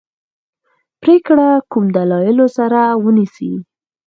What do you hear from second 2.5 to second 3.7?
سره ونیسي.